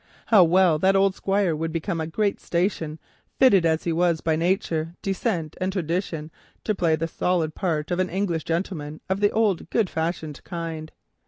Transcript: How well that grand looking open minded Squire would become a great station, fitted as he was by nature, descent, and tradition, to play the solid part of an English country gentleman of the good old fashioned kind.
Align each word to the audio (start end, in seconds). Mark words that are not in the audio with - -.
How 0.25 0.43
well 0.43 0.79
that 0.79 0.93
grand 0.93 1.03
looking 1.03 1.03
open 1.03 1.03
minded 1.03 1.15
Squire 1.17 1.55
would 1.55 1.71
become 1.71 2.01
a 2.01 2.07
great 2.07 2.39
station, 2.39 2.99
fitted 3.37 3.67
as 3.67 3.83
he 3.83 3.93
was 3.93 4.19
by 4.21 4.35
nature, 4.35 4.95
descent, 5.03 5.55
and 5.61 5.71
tradition, 5.71 6.31
to 6.63 6.73
play 6.73 6.95
the 6.95 7.07
solid 7.07 7.53
part 7.53 7.91
of 7.91 7.99
an 7.99 8.09
English 8.09 8.45
country 8.45 8.55
gentleman 8.55 9.01
of 9.11 9.19
the 9.19 9.29
good 9.29 9.67
old 9.83 9.89
fashioned 9.91 10.43
kind. 10.43 10.91